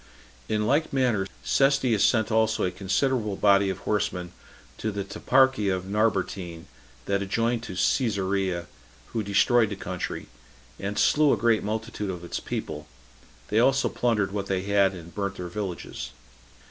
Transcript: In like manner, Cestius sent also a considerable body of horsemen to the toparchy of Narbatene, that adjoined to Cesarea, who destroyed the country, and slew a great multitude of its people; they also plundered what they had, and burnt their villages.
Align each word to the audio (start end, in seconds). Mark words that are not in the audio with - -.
In 0.49 0.65
like 0.65 0.91
manner, 0.91 1.27
Cestius 1.43 2.03
sent 2.03 2.31
also 2.31 2.63
a 2.63 2.71
considerable 2.71 3.35
body 3.35 3.69
of 3.69 3.77
horsemen 3.77 4.31
to 4.79 4.91
the 4.91 5.03
toparchy 5.03 5.69
of 5.69 5.85
Narbatene, 5.85 6.65
that 7.05 7.21
adjoined 7.21 7.61
to 7.61 7.75
Cesarea, 7.75 8.65
who 9.13 9.21
destroyed 9.21 9.69
the 9.69 9.75
country, 9.75 10.25
and 10.79 10.97
slew 10.97 11.31
a 11.33 11.37
great 11.37 11.61
multitude 11.63 12.09
of 12.09 12.23
its 12.23 12.39
people; 12.39 12.87
they 13.49 13.59
also 13.59 13.89
plundered 13.89 14.31
what 14.31 14.47
they 14.47 14.63
had, 14.63 14.93
and 14.95 15.13
burnt 15.13 15.35
their 15.35 15.49
villages. 15.49 16.09